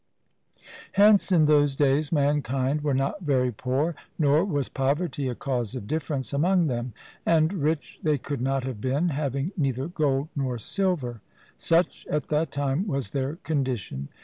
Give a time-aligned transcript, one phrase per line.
[0.93, 5.85] Hence in those days mankind were not very poor; nor was poverty a cause of
[5.85, 6.93] difference among them;
[7.23, 11.21] and rich they could not have been, having neither gold nor silver:
[11.55, 14.07] such at that time was their condition.